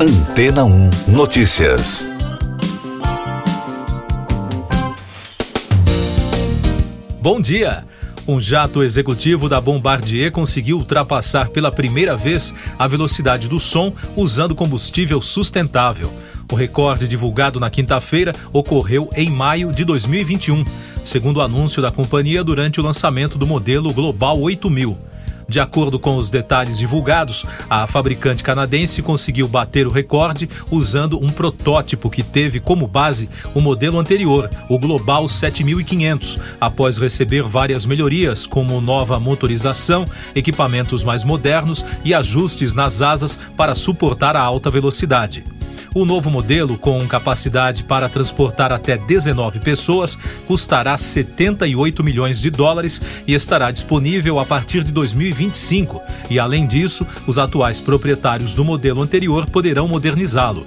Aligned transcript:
Antena 0.00 0.64
1 0.64 0.90
Notícias. 1.08 2.06
Bom 7.20 7.40
dia. 7.40 7.84
Um 8.24 8.40
jato 8.40 8.84
executivo 8.84 9.48
da 9.48 9.60
Bombardier 9.60 10.30
conseguiu 10.30 10.76
ultrapassar 10.76 11.48
pela 11.48 11.72
primeira 11.72 12.16
vez 12.16 12.54
a 12.78 12.86
velocidade 12.86 13.48
do 13.48 13.58
som 13.58 13.92
usando 14.14 14.54
combustível 14.54 15.20
sustentável. 15.20 16.14
O 16.52 16.54
recorde 16.54 17.08
divulgado 17.08 17.58
na 17.58 17.68
quinta-feira 17.68 18.30
ocorreu 18.52 19.10
em 19.16 19.28
maio 19.28 19.72
de 19.72 19.84
2021, 19.84 20.64
segundo 21.04 21.38
o 21.38 21.42
anúncio 21.42 21.82
da 21.82 21.90
companhia 21.90 22.44
durante 22.44 22.78
o 22.78 22.84
lançamento 22.84 23.36
do 23.36 23.48
modelo 23.48 23.92
Global 23.92 24.40
8000. 24.40 25.07
De 25.48 25.58
acordo 25.58 25.98
com 25.98 26.16
os 26.18 26.28
detalhes 26.28 26.76
divulgados, 26.76 27.46
a 27.70 27.86
fabricante 27.86 28.44
canadense 28.44 29.00
conseguiu 29.00 29.48
bater 29.48 29.86
o 29.86 29.90
recorde 29.90 30.48
usando 30.70 31.18
um 31.18 31.26
protótipo 31.26 32.10
que 32.10 32.22
teve 32.22 32.60
como 32.60 32.86
base 32.86 33.30
o 33.54 33.60
modelo 33.60 33.98
anterior, 33.98 34.50
o 34.68 34.78
Global 34.78 35.26
7500, 35.26 36.38
após 36.60 36.98
receber 36.98 37.42
várias 37.42 37.86
melhorias, 37.86 38.46
como 38.46 38.78
nova 38.78 39.18
motorização, 39.18 40.04
equipamentos 40.34 41.02
mais 41.02 41.24
modernos 41.24 41.82
e 42.04 42.12
ajustes 42.12 42.74
nas 42.74 43.00
asas 43.00 43.38
para 43.56 43.74
suportar 43.74 44.36
a 44.36 44.42
alta 44.42 44.70
velocidade. 44.70 45.57
O 45.94 46.04
novo 46.04 46.30
modelo, 46.30 46.76
com 46.76 46.98
capacidade 47.06 47.82
para 47.84 48.08
transportar 48.08 48.72
até 48.72 48.96
19 48.96 49.58
pessoas, 49.60 50.18
custará 50.46 50.96
78 50.96 52.04
milhões 52.04 52.40
de 52.40 52.50
dólares 52.50 53.00
e 53.26 53.34
estará 53.34 53.70
disponível 53.70 54.38
a 54.38 54.44
partir 54.44 54.84
de 54.84 54.92
2025. 54.92 56.00
E, 56.30 56.38
além 56.38 56.66
disso, 56.66 57.06
os 57.26 57.38
atuais 57.38 57.80
proprietários 57.80 58.54
do 58.54 58.64
modelo 58.64 59.02
anterior 59.02 59.46
poderão 59.46 59.88
modernizá-lo. 59.88 60.66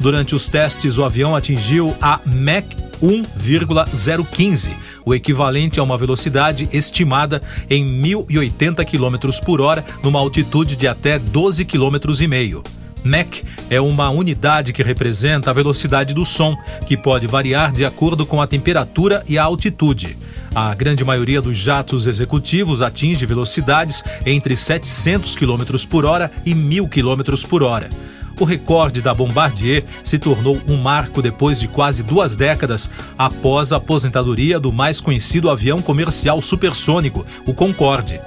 Durante 0.00 0.34
os 0.34 0.48
testes, 0.48 0.98
o 0.98 1.04
avião 1.04 1.36
atingiu 1.36 1.94
a 2.00 2.18
Mach 2.24 2.66
1,015 3.00 4.92
o 5.04 5.14
equivalente 5.14 5.80
a 5.80 5.82
uma 5.82 5.98
velocidade 5.98 6.68
estimada 6.72 7.42
em 7.68 7.84
1.080 8.02 8.84
km 8.84 9.44
por 9.44 9.60
hora 9.60 9.84
numa 10.02 10.18
altitude 10.18 10.76
de 10.76 10.86
até 10.86 11.18
12,5 11.18 11.66
km. 11.66 12.81
Mach 13.04 13.42
é 13.68 13.80
uma 13.80 14.10
unidade 14.10 14.72
que 14.72 14.82
representa 14.82 15.50
a 15.50 15.52
velocidade 15.52 16.14
do 16.14 16.24
som, 16.24 16.56
que 16.86 16.96
pode 16.96 17.26
variar 17.26 17.72
de 17.72 17.84
acordo 17.84 18.24
com 18.24 18.40
a 18.40 18.46
temperatura 18.46 19.24
e 19.28 19.38
a 19.38 19.44
altitude. 19.44 20.16
A 20.54 20.74
grande 20.74 21.04
maioria 21.04 21.40
dos 21.40 21.58
jatos 21.58 22.06
executivos 22.06 22.82
atinge 22.82 23.24
velocidades 23.24 24.04
entre 24.26 24.54
700 24.54 25.34
km 25.34 25.62
por 25.88 26.04
hora 26.04 26.30
e 26.44 26.54
1.000 26.54 26.88
km 26.88 27.48
por 27.48 27.62
hora. 27.62 27.88
O 28.38 28.44
recorde 28.44 29.00
da 29.00 29.14
Bombardier 29.14 29.84
se 30.02 30.18
tornou 30.18 30.60
um 30.68 30.76
marco 30.76 31.22
depois 31.22 31.60
de 31.60 31.68
quase 31.68 32.02
duas 32.02 32.36
décadas 32.36 32.90
após 33.16 33.72
a 33.72 33.76
aposentadoria 33.76 34.58
do 34.58 34.72
mais 34.72 35.00
conhecido 35.00 35.50
avião 35.50 35.80
comercial 35.80 36.40
supersônico, 36.42 37.26
o 37.46 37.54
Concorde. 37.54 38.20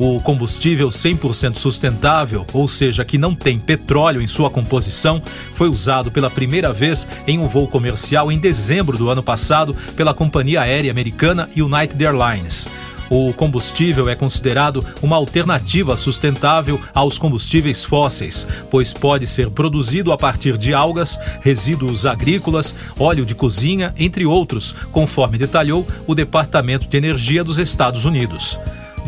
O 0.00 0.18
combustível 0.18 0.88
100% 0.88 1.58
sustentável, 1.58 2.46
ou 2.54 2.66
seja, 2.66 3.04
que 3.04 3.18
não 3.18 3.34
tem 3.34 3.58
petróleo 3.58 4.22
em 4.22 4.26
sua 4.26 4.48
composição, 4.48 5.20
foi 5.52 5.68
usado 5.68 6.10
pela 6.10 6.30
primeira 6.30 6.72
vez 6.72 7.06
em 7.26 7.38
um 7.38 7.46
voo 7.46 7.68
comercial 7.68 8.32
em 8.32 8.38
dezembro 8.38 8.96
do 8.96 9.10
ano 9.10 9.22
passado 9.22 9.76
pela 9.98 10.14
companhia 10.14 10.62
aérea 10.62 10.90
americana 10.90 11.50
United 11.54 12.02
Airlines. 12.02 12.66
O 13.10 13.34
combustível 13.34 14.08
é 14.08 14.14
considerado 14.14 14.82
uma 15.02 15.16
alternativa 15.16 15.94
sustentável 15.98 16.80
aos 16.94 17.18
combustíveis 17.18 17.84
fósseis, 17.84 18.46
pois 18.70 18.94
pode 18.94 19.26
ser 19.26 19.50
produzido 19.50 20.12
a 20.12 20.16
partir 20.16 20.56
de 20.56 20.72
algas, 20.72 21.18
resíduos 21.42 22.06
agrícolas, 22.06 22.74
óleo 22.98 23.26
de 23.26 23.34
cozinha, 23.34 23.92
entre 23.98 24.24
outros, 24.24 24.74
conforme 24.90 25.36
detalhou 25.36 25.86
o 26.06 26.14
Departamento 26.14 26.88
de 26.88 26.96
Energia 26.96 27.44
dos 27.44 27.58
Estados 27.58 28.06
Unidos. 28.06 28.58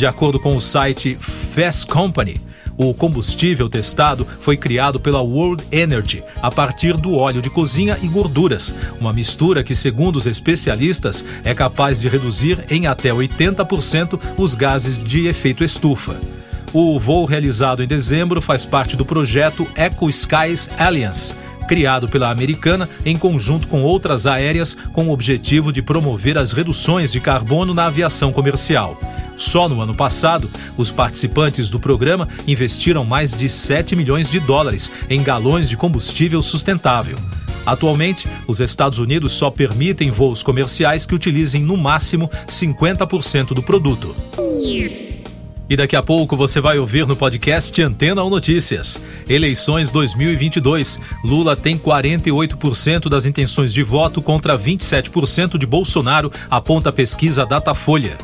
De 0.02 0.06
acordo 0.06 0.40
com 0.40 0.56
o 0.56 0.60
site 0.60 1.16
Fast 1.16 1.86
Company, 1.86 2.40
o 2.76 2.92
combustível 2.92 3.68
testado 3.68 4.26
foi 4.40 4.56
criado 4.56 4.98
pela 4.98 5.20
World 5.20 5.62
Energy 5.70 6.24
a 6.42 6.50
partir 6.50 6.96
do 6.96 7.14
óleo 7.14 7.40
de 7.40 7.48
cozinha 7.48 7.96
e 8.02 8.08
gorduras, 8.08 8.74
uma 9.00 9.12
mistura 9.12 9.62
que, 9.62 9.76
segundo 9.76 10.16
os 10.16 10.26
especialistas, 10.26 11.24
é 11.44 11.54
capaz 11.54 12.00
de 12.00 12.08
reduzir 12.08 12.64
em 12.68 12.88
até 12.88 13.10
80% 13.10 14.18
os 14.36 14.56
gases 14.56 15.00
de 15.00 15.28
efeito 15.28 15.62
estufa. 15.62 16.16
O 16.72 16.98
voo 16.98 17.24
realizado 17.24 17.80
em 17.80 17.86
dezembro 17.86 18.42
faz 18.42 18.64
parte 18.64 18.96
do 18.96 19.04
projeto 19.04 19.68
Eco 19.76 20.08
Skies 20.08 20.68
Alliance, 20.80 21.32
criado 21.68 22.08
pela 22.08 22.28
americana 22.28 22.88
em 23.06 23.16
conjunto 23.16 23.68
com 23.68 23.82
outras 23.84 24.26
aéreas 24.26 24.76
com 24.92 25.06
o 25.06 25.12
objetivo 25.12 25.72
de 25.72 25.80
promover 25.80 26.36
as 26.36 26.50
reduções 26.50 27.12
de 27.12 27.20
carbono 27.20 27.72
na 27.72 27.86
aviação 27.86 28.32
comercial. 28.32 28.98
Só 29.42 29.68
no 29.68 29.80
ano 29.80 29.92
passado, 29.92 30.48
os 30.78 30.92
participantes 30.92 31.68
do 31.68 31.80
programa 31.80 32.28
investiram 32.46 33.04
mais 33.04 33.36
de 33.36 33.48
7 33.48 33.96
milhões 33.96 34.30
de 34.30 34.38
dólares 34.38 34.92
em 35.10 35.20
galões 35.20 35.68
de 35.68 35.76
combustível 35.76 36.40
sustentável. 36.40 37.18
Atualmente, 37.66 38.28
os 38.46 38.60
Estados 38.60 39.00
Unidos 39.00 39.32
só 39.32 39.50
permitem 39.50 40.12
voos 40.12 40.44
comerciais 40.44 41.04
que 41.04 41.14
utilizem 41.14 41.60
no 41.62 41.76
máximo 41.76 42.30
50% 42.46 43.48
do 43.48 43.62
produto. 43.62 44.14
E 45.68 45.76
daqui 45.76 45.96
a 45.96 46.02
pouco 46.02 46.36
você 46.36 46.60
vai 46.60 46.78
ouvir 46.78 47.04
no 47.06 47.16
podcast 47.16 47.82
Antena 47.82 48.22
ou 48.22 48.30
Notícias. 48.30 49.02
Eleições 49.28 49.90
2022. 49.90 51.00
Lula 51.24 51.56
tem 51.56 51.76
48% 51.76 53.08
das 53.08 53.26
intenções 53.26 53.74
de 53.74 53.82
voto 53.82 54.22
contra 54.22 54.56
27% 54.56 55.58
de 55.58 55.66
Bolsonaro, 55.66 56.30
aponta 56.48 56.90
a 56.90 56.92
pesquisa 56.92 57.44
Datafolha. 57.44 58.16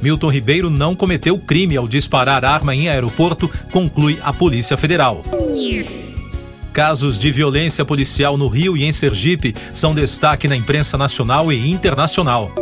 Milton 0.00 0.28
Ribeiro 0.28 0.70
não 0.70 0.94
cometeu 0.94 1.38
crime 1.38 1.76
ao 1.76 1.88
disparar 1.88 2.44
arma 2.44 2.74
em 2.74 2.88
aeroporto, 2.88 3.50
conclui 3.70 4.18
a 4.22 4.32
Polícia 4.32 4.76
Federal. 4.76 5.22
Casos 6.72 7.18
de 7.18 7.32
violência 7.32 7.84
policial 7.84 8.36
no 8.36 8.46
Rio 8.46 8.76
e 8.76 8.84
em 8.84 8.92
Sergipe 8.92 9.54
são 9.72 9.94
destaque 9.94 10.46
na 10.46 10.56
imprensa 10.56 10.96
nacional 10.96 11.52
e 11.52 11.70
internacional. 11.70 12.52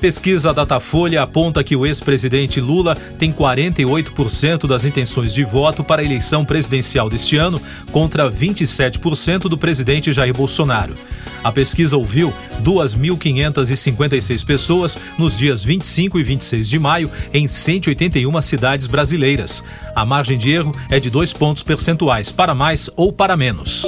Pesquisa 0.00 0.54
Datafolha 0.54 1.22
aponta 1.22 1.64
que 1.64 1.74
o 1.74 1.84
ex-presidente 1.84 2.60
Lula 2.60 2.94
tem 3.18 3.32
48% 3.32 4.68
das 4.68 4.84
intenções 4.84 5.34
de 5.34 5.42
voto 5.42 5.82
para 5.82 6.02
a 6.02 6.04
eleição 6.04 6.44
presidencial 6.44 7.10
deste 7.10 7.36
ano, 7.36 7.60
contra 7.90 8.30
27% 8.30 9.48
do 9.48 9.58
presidente 9.58 10.12
Jair 10.12 10.32
Bolsonaro. 10.32 10.94
A 11.42 11.52
pesquisa 11.52 11.96
ouviu 11.96 12.32
2.556 12.62 14.44
pessoas 14.44 14.98
nos 15.18 15.36
dias 15.36 15.62
25 15.62 16.18
e 16.18 16.22
26 16.22 16.68
de 16.68 16.78
maio 16.78 17.10
em 17.32 17.46
181 17.46 18.42
cidades 18.42 18.86
brasileiras. 18.86 19.62
A 19.94 20.04
margem 20.04 20.36
de 20.36 20.50
erro 20.50 20.74
é 20.90 20.98
de 20.98 21.10
dois 21.10 21.32
pontos 21.32 21.62
percentuais, 21.62 22.30
para 22.30 22.54
mais 22.54 22.90
ou 22.96 23.12
para 23.12 23.36
menos. 23.36 23.86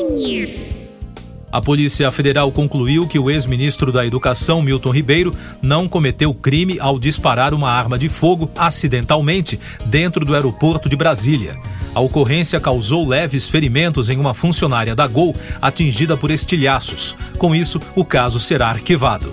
A 1.52 1.60
Polícia 1.60 2.08
Federal 2.12 2.52
concluiu 2.52 3.08
que 3.08 3.18
o 3.18 3.28
ex-ministro 3.28 3.90
da 3.90 4.06
Educação, 4.06 4.62
Milton 4.62 4.90
Ribeiro, 4.90 5.34
não 5.60 5.88
cometeu 5.88 6.32
crime 6.32 6.78
ao 6.78 6.96
disparar 6.96 7.52
uma 7.52 7.68
arma 7.68 7.98
de 7.98 8.08
fogo 8.08 8.48
acidentalmente 8.56 9.58
dentro 9.86 10.24
do 10.24 10.34
aeroporto 10.34 10.88
de 10.88 10.94
Brasília. 10.94 11.56
A 11.94 12.00
ocorrência 12.00 12.60
causou 12.60 13.06
leves 13.06 13.48
ferimentos 13.48 14.08
em 14.08 14.18
uma 14.18 14.34
funcionária 14.34 14.94
da 14.94 15.06
Gol 15.06 15.34
atingida 15.60 16.16
por 16.16 16.30
estilhaços. 16.30 17.16
Com 17.38 17.54
isso, 17.54 17.80
o 17.96 18.04
caso 18.04 18.38
será 18.38 18.68
arquivado. 18.68 19.32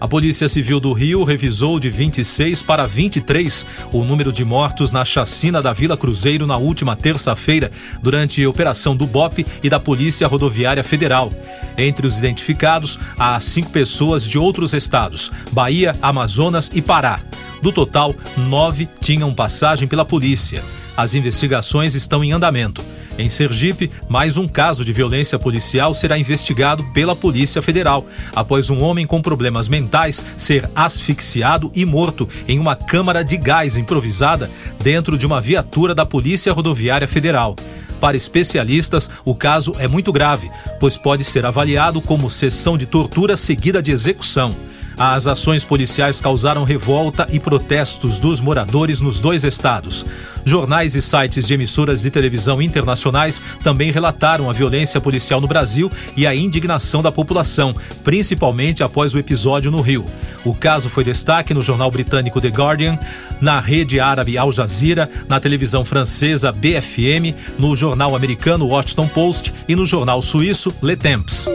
A 0.00 0.06
Polícia 0.06 0.48
Civil 0.48 0.78
do 0.78 0.92
Rio 0.92 1.24
revisou 1.24 1.80
de 1.80 1.90
26 1.90 2.62
para 2.62 2.86
23 2.86 3.66
o 3.92 4.04
número 4.04 4.32
de 4.32 4.44
mortos 4.44 4.92
na 4.92 5.04
chacina 5.04 5.60
da 5.60 5.72
Vila 5.72 5.96
Cruzeiro 5.96 6.46
na 6.46 6.56
última 6.56 6.94
terça-feira, 6.94 7.72
durante 8.00 8.46
operação 8.46 8.94
do 8.94 9.06
BOP 9.08 9.44
e 9.60 9.68
da 9.68 9.80
Polícia 9.80 10.28
Rodoviária 10.28 10.84
Federal. 10.84 11.32
Entre 11.76 12.06
os 12.06 12.16
identificados, 12.16 12.96
há 13.18 13.40
cinco 13.40 13.70
pessoas 13.70 14.22
de 14.22 14.38
outros 14.38 14.72
estados: 14.72 15.32
Bahia, 15.50 15.92
Amazonas 16.00 16.70
e 16.72 16.80
Pará. 16.80 17.18
Do 17.60 17.72
total, 17.72 18.14
nove 18.36 18.88
tinham 19.00 19.34
passagem 19.34 19.88
pela 19.88 20.04
polícia. 20.04 20.62
As 20.98 21.14
investigações 21.14 21.94
estão 21.94 22.24
em 22.24 22.32
andamento. 22.32 22.84
Em 23.16 23.28
Sergipe, 23.28 23.88
mais 24.08 24.36
um 24.36 24.48
caso 24.48 24.84
de 24.84 24.92
violência 24.92 25.38
policial 25.38 25.94
será 25.94 26.18
investigado 26.18 26.82
pela 26.92 27.14
Polícia 27.14 27.62
Federal, 27.62 28.04
após 28.34 28.68
um 28.68 28.82
homem 28.82 29.06
com 29.06 29.22
problemas 29.22 29.68
mentais 29.68 30.20
ser 30.36 30.68
asfixiado 30.74 31.70
e 31.72 31.84
morto 31.84 32.28
em 32.48 32.58
uma 32.58 32.74
câmara 32.74 33.22
de 33.22 33.36
gás 33.36 33.76
improvisada 33.76 34.50
dentro 34.82 35.16
de 35.16 35.24
uma 35.24 35.40
viatura 35.40 35.94
da 35.94 36.04
Polícia 36.04 36.52
Rodoviária 36.52 37.06
Federal. 37.06 37.54
Para 38.00 38.16
especialistas, 38.16 39.08
o 39.24 39.36
caso 39.36 39.76
é 39.78 39.86
muito 39.86 40.12
grave, 40.12 40.50
pois 40.80 40.96
pode 40.96 41.22
ser 41.22 41.46
avaliado 41.46 42.00
como 42.00 42.28
sessão 42.28 42.76
de 42.76 42.86
tortura 42.86 43.36
seguida 43.36 43.80
de 43.80 43.92
execução. 43.92 44.52
As 44.98 45.28
ações 45.28 45.64
policiais 45.64 46.20
causaram 46.20 46.64
revolta 46.64 47.24
e 47.30 47.38
protestos 47.38 48.18
dos 48.18 48.40
moradores 48.40 49.00
nos 49.00 49.20
dois 49.20 49.44
estados. 49.44 50.04
Jornais 50.44 50.96
e 50.96 51.00
sites 51.00 51.46
de 51.46 51.54
emissoras 51.54 52.02
de 52.02 52.10
televisão 52.10 52.60
internacionais 52.60 53.40
também 53.62 53.92
relataram 53.92 54.50
a 54.50 54.52
violência 54.52 55.00
policial 55.00 55.40
no 55.40 55.46
Brasil 55.46 55.88
e 56.16 56.26
a 56.26 56.34
indignação 56.34 57.00
da 57.00 57.12
população, 57.12 57.76
principalmente 58.02 58.82
após 58.82 59.14
o 59.14 59.18
episódio 59.20 59.70
no 59.70 59.80
Rio. 59.80 60.04
O 60.44 60.52
caso 60.52 60.88
foi 60.88 61.04
destaque 61.04 61.54
no 61.54 61.62
jornal 61.62 61.92
britânico 61.92 62.40
The 62.40 62.48
Guardian, 62.48 62.98
na 63.40 63.60
rede 63.60 64.00
árabe 64.00 64.36
Al 64.36 64.50
Jazeera, 64.50 65.08
na 65.28 65.38
televisão 65.38 65.84
francesa 65.84 66.50
BFM, 66.50 67.36
no 67.56 67.76
jornal 67.76 68.16
americano 68.16 68.66
Washington 68.66 69.06
Post 69.06 69.54
e 69.68 69.76
no 69.76 69.86
jornal 69.86 70.20
suíço 70.20 70.74
Le 70.82 70.96
Temps. 70.96 71.48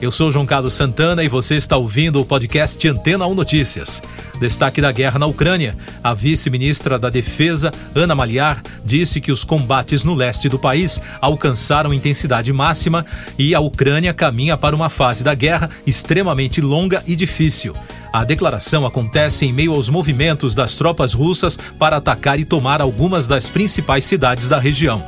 Eu 0.00 0.10
sou 0.10 0.32
João 0.32 0.46
Carlos 0.46 0.72
Santana 0.72 1.22
e 1.22 1.28
você 1.28 1.56
está 1.56 1.76
ouvindo 1.76 2.22
o 2.22 2.24
podcast 2.24 2.88
Antena 2.88 3.26
1 3.26 3.34
Notícias. 3.34 4.02
Destaque 4.40 4.80
da 4.80 4.90
guerra 4.90 5.18
na 5.18 5.26
Ucrânia. 5.26 5.76
A 6.02 6.14
vice-ministra 6.14 6.98
da 6.98 7.10
Defesa, 7.10 7.70
Ana 7.94 8.14
Maliar, 8.14 8.62
disse 8.82 9.20
que 9.20 9.30
os 9.30 9.44
combates 9.44 10.02
no 10.02 10.14
leste 10.14 10.48
do 10.48 10.58
país 10.58 10.98
alcançaram 11.20 11.92
intensidade 11.92 12.50
máxima 12.50 13.04
e 13.38 13.54
a 13.54 13.60
Ucrânia 13.60 14.14
caminha 14.14 14.56
para 14.56 14.74
uma 14.74 14.88
fase 14.88 15.22
da 15.22 15.34
guerra 15.34 15.68
extremamente 15.86 16.62
longa 16.62 17.02
e 17.06 17.14
difícil. 17.14 17.74
A 18.10 18.24
declaração 18.24 18.86
acontece 18.86 19.44
em 19.44 19.52
meio 19.52 19.74
aos 19.74 19.90
movimentos 19.90 20.54
das 20.54 20.74
tropas 20.74 21.12
russas 21.12 21.58
para 21.78 21.98
atacar 21.98 22.40
e 22.40 22.46
tomar 22.46 22.80
algumas 22.80 23.28
das 23.28 23.50
principais 23.50 24.06
cidades 24.06 24.48
da 24.48 24.58
região. 24.58 25.04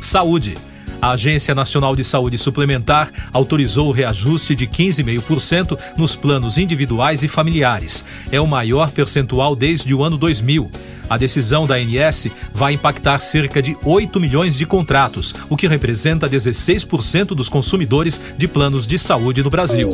Saúde. 0.00 0.54
A 1.02 1.14
Agência 1.14 1.52
Nacional 1.52 1.96
de 1.96 2.04
Saúde 2.04 2.38
Suplementar 2.38 3.10
autorizou 3.32 3.88
o 3.88 3.90
reajuste 3.90 4.54
de 4.54 4.68
15,5% 4.68 5.76
nos 5.96 6.14
planos 6.14 6.58
individuais 6.58 7.24
e 7.24 7.28
familiares. 7.28 8.04
É 8.30 8.40
o 8.40 8.46
maior 8.46 8.88
percentual 8.88 9.56
desde 9.56 9.92
o 9.92 10.04
ano 10.04 10.16
2000. 10.16 10.70
A 11.10 11.18
decisão 11.18 11.64
da 11.64 11.74
ANS 11.74 12.28
vai 12.54 12.74
impactar 12.74 13.18
cerca 13.18 13.60
de 13.60 13.76
8 13.82 14.20
milhões 14.20 14.56
de 14.56 14.64
contratos, 14.64 15.34
o 15.50 15.56
que 15.56 15.66
representa 15.66 16.28
16% 16.28 17.34
dos 17.34 17.48
consumidores 17.48 18.22
de 18.38 18.46
planos 18.46 18.86
de 18.86 18.96
saúde 18.96 19.42
no 19.42 19.50
Brasil. 19.50 19.88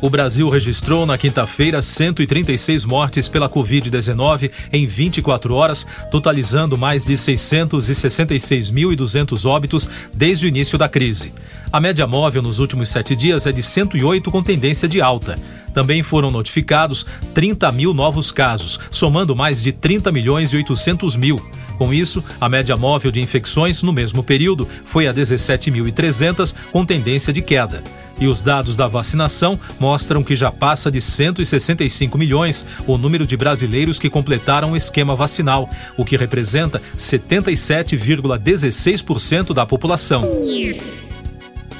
O 0.00 0.08
Brasil 0.10 0.48
registrou 0.50 1.06
na 1.06 1.16
quinta-feira 1.16 1.80
136 1.80 2.84
mortes 2.84 3.28
pela 3.28 3.48
Covid-19 3.48 4.50
em 4.70 4.84
24 4.84 5.54
horas, 5.54 5.86
totalizando 6.10 6.76
mais 6.76 7.06
de 7.06 7.14
666.200 7.14 9.48
óbitos 9.48 9.88
desde 10.12 10.44
o 10.44 10.48
início 10.48 10.76
da 10.76 10.86
crise. 10.86 11.32
A 11.72 11.80
média 11.80 12.06
móvel 12.06 12.42
nos 12.42 12.58
últimos 12.58 12.90
sete 12.90 13.16
dias 13.16 13.46
é 13.46 13.52
de 13.52 13.62
108, 13.62 14.30
com 14.30 14.42
tendência 14.42 14.86
de 14.86 15.00
alta. 15.00 15.38
Também 15.72 16.02
foram 16.02 16.30
notificados 16.30 17.06
30 17.32 17.72
mil 17.72 17.94
novos 17.94 18.30
casos, 18.30 18.78
somando 18.90 19.34
mais 19.34 19.62
de 19.62 19.72
30 19.72 20.12
milhões 20.12 20.52
e 20.52 20.56
800 20.56 21.16
mil. 21.16 21.40
Com 21.78 21.90
isso, 21.92 22.24
a 22.38 22.50
média 22.50 22.76
móvel 22.76 23.10
de 23.10 23.20
infecções 23.20 23.82
no 23.82 23.94
mesmo 23.94 24.22
período 24.22 24.68
foi 24.84 25.06
a 25.06 25.14
17.300, 25.14 26.54
com 26.70 26.84
tendência 26.84 27.32
de 27.32 27.40
queda. 27.40 27.82
E 28.18 28.26
os 28.26 28.42
dados 28.42 28.74
da 28.76 28.86
vacinação 28.86 29.60
mostram 29.78 30.22
que 30.22 30.34
já 30.34 30.50
passa 30.50 30.90
de 30.90 30.98
165 31.00 32.16
milhões 32.16 32.64
o 32.86 32.96
número 32.96 33.26
de 33.26 33.36
brasileiros 33.36 33.98
que 33.98 34.08
completaram 34.08 34.72
o 34.72 34.76
esquema 34.76 35.14
vacinal, 35.14 35.68
o 35.96 36.04
que 36.04 36.16
representa 36.16 36.80
77,16% 36.96 39.52
da 39.52 39.66
população. 39.66 40.26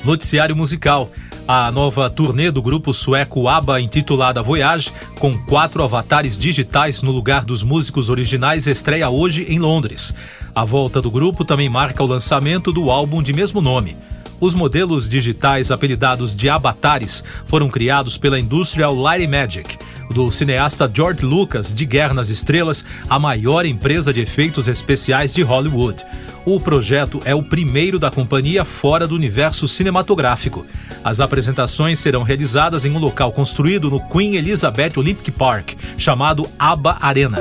Noticiário 0.04 0.54
musical. 0.54 1.10
A 1.48 1.70
nova 1.70 2.10
turnê 2.10 2.50
do 2.50 2.60
grupo 2.60 2.92
sueco 2.92 3.46
ABBA, 3.46 3.80
intitulada 3.80 4.42
Voyage, 4.42 4.90
com 5.20 5.32
quatro 5.44 5.80
avatares 5.80 6.36
digitais 6.36 7.02
no 7.02 7.12
lugar 7.12 7.44
dos 7.44 7.62
músicos 7.62 8.10
originais, 8.10 8.66
estreia 8.66 9.08
hoje 9.08 9.46
em 9.48 9.60
Londres. 9.60 10.12
A 10.52 10.64
volta 10.64 11.00
do 11.00 11.08
grupo 11.08 11.44
também 11.44 11.68
marca 11.68 12.02
o 12.02 12.06
lançamento 12.06 12.72
do 12.72 12.90
álbum 12.90 13.22
de 13.22 13.32
mesmo 13.32 13.60
nome. 13.60 13.96
Os 14.40 14.54
modelos 14.54 15.08
digitais 15.08 15.70
apelidados 15.70 16.34
de 16.34 16.48
avatares 16.48 17.24
foram 17.46 17.68
criados 17.68 18.18
pela 18.18 18.38
Industrial 18.38 18.94
Light 18.94 19.26
Magic, 19.26 19.78
do 20.10 20.30
cineasta 20.30 20.90
George 20.92 21.24
Lucas 21.24 21.74
de 21.74 21.84
Guerra 21.84 22.14
nas 22.14 22.28
Estrelas, 22.28 22.84
a 23.08 23.18
maior 23.18 23.64
empresa 23.64 24.12
de 24.12 24.20
efeitos 24.20 24.68
especiais 24.68 25.32
de 25.32 25.42
Hollywood. 25.42 26.04
O 26.44 26.60
projeto 26.60 27.18
é 27.24 27.34
o 27.34 27.42
primeiro 27.42 27.98
da 27.98 28.10
companhia 28.10 28.64
fora 28.64 29.06
do 29.06 29.14
universo 29.14 29.66
cinematográfico. 29.66 30.64
As 31.02 31.20
apresentações 31.20 31.98
serão 31.98 32.22
realizadas 32.22 32.84
em 32.84 32.90
um 32.90 32.98
local 32.98 33.32
construído 33.32 33.90
no 33.90 34.00
Queen 34.08 34.36
Elizabeth 34.36 34.92
Olympic 34.96 35.30
Park, 35.32 35.72
chamado 35.96 36.48
ABBA 36.58 36.98
Arena. 37.00 37.38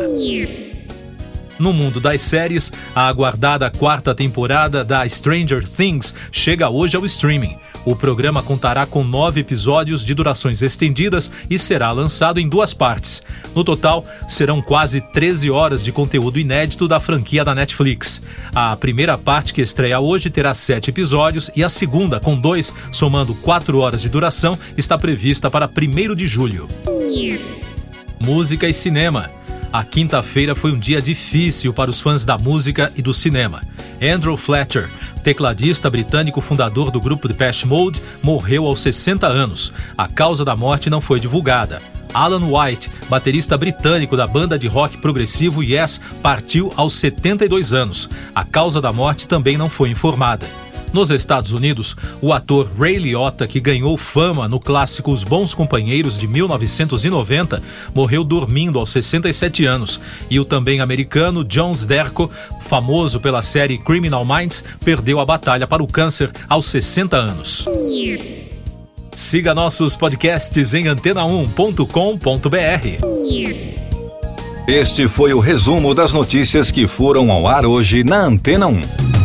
No 1.57 1.71
mundo 1.71 1.99
das 1.99 2.21
séries, 2.21 2.71
a 2.93 3.07
aguardada 3.07 3.69
quarta 3.71 4.13
temporada 4.13 4.83
da 4.83 5.07
Stranger 5.07 5.67
Things 5.67 6.13
chega 6.31 6.69
hoje 6.69 6.97
ao 6.97 7.05
streaming. 7.05 7.55
O 7.85 7.95
programa 7.95 8.41
contará 8.41 8.85
com 8.85 9.03
nove 9.03 9.41
episódios 9.41 10.03
de 10.03 10.15
durações 10.15 10.63
estendidas 10.63 11.29
e 11.47 11.57
será 11.57 11.91
lançado 11.91 12.39
em 12.39 12.49
duas 12.49 12.73
partes. 12.73 13.21
No 13.53 13.63
total, 13.63 14.03
serão 14.27 14.59
quase 14.59 14.99
13 15.13 15.51
horas 15.51 15.83
de 15.83 15.91
conteúdo 15.91 16.39
inédito 16.39 16.87
da 16.87 16.99
franquia 16.99 17.45
da 17.45 17.53
Netflix. 17.53 18.23
A 18.55 18.75
primeira 18.75 19.19
parte, 19.19 19.53
que 19.53 19.61
estreia 19.61 19.99
hoje, 19.99 20.31
terá 20.31 20.53
sete 20.55 20.89
episódios 20.89 21.51
e 21.55 21.63
a 21.63 21.69
segunda, 21.69 22.19
com 22.19 22.35
dois, 22.35 22.73
somando 22.91 23.35
quatro 23.35 23.77
horas 23.77 24.01
de 24.01 24.09
duração, 24.09 24.57
está 24.75 24.97
prevista 24.97 25.49
para 25.51 25.69
1 25.69 26.15
de 26.15 26.25
julho. 26.25 26.67
Música 28.19 28.67
e 28.67 28.73
cinema. 28.73 29.29
A 29.75 29.83
quinta-feira 29.83 30.55
foi 30.55 30.71
um 30.71 30.79
dia 30.79 31.01
difícil 31.01 31.73
para 31.73 31.89
os 31.89 31.99
fãs 31.99 32.23
da 32.23 32.37
música 32.37 32.89
e 32.95 33.01
do 33.01 33.13
cinema. 33.13 33.61
Andrew 34.01 34.37
Fletcher, 34.37 34.89
tecladista 35.21 35.89
britânico 35.89 36.39
fundador 36.39 36.89
do 36.89 37.01
grupo 37.01 37.27
Depeche 37.27 37.67
Mode, 37.67 38.01
morreu 38.23 38.67
aos 38.67 38.79
60 38.79 39.27
anos. 39.27 39.73
A 39.97 40.07
causa 40.07 40.45
da 40.45 40.55
morte 40.55 40.89
não 40.89 41.01
foi 41.01 41.19
divulgada. 41.19 41.81
Alan 42.13 42.45
White, 42.49 42.89
baterista 43.09 43.57
britânico 43.57 44.15
da 44.15 44.25
banda 44.25 44.57
de 44.57 44.69
rock 44.69 44.97
progressivo 44.99 45.61
Yes, 45.61 45.99
partiu 46.21 46.71
aos 46.77 46.93
72 46.93 47.73
anos. 47.73 48.09
A 48.33 48.45
causa 48.45 48.79
da 48.79 48.93
morte 48.93 49.27
também 49.27 49.57
não 49.57 49.69
foi 49.69 49.89
informada. 49.89 50.47
Nos 50.93 51.11
Estados 51.11 51.51
Unidos, 51.51 51.95
o 52.21 52.31
ator 52.31 52.69
Ray 52.77 52.97
Liotta, 52.97 53.47
que 53.47 53.59
ganhou 53.59 53.97
fama 53.97 54.47
no 54.47 54.59
clássico 54.59 55.11
Os 55.11 55.23
Bons 55.23 55.53
Companheiros 55.53 56.17
de 56.17 56.27
1990, 56.27 57.61
morreu 57.93 58.23
dormindo 58.23 58.79
aos 58.79 58.91
67 58.91 59.65
anos. 59.65 59.99
E 60.29 60.39
o 60.39 60.45
também 60.45 60.79
americano 60.79 61.43
John 61.43 61.73
Derko, 61.85 62.31
famoso 62.61 63.19
pela 63.19 63.41
série 63.41 63.77
Criminal 63.77 64.25
Minds, 64.25 64.63
perdeu 64.83 65.19
a 65.19 65.25
batalha 65.25 65.67
para 65.67 65.83
o 65.83 65.87
câncer 65.87 66.31
aos 66.47 66.65
60 66.67 67.17
anos. 67.17 67.67
Siga 69.15 69.55
nossos 69.55 69.95
podcasts 69.95 70.73
em 70.73 70.85
antena1.com.br. 70.85 71.87
Este 74.67 75.07
foi 75.07 75.33
o 75.33 75.39
resumo 75.39 75.93
das 75.93 76.11
notícias 76.11 76.71
que 76.71 76.87
foram 76.87 77.31
ao 77.31 77.47
ar 77.47 77.65
hoje 77.65 78.03
na 78.03 78.25
Antena 78.25 78.67
1. 78.67 79.24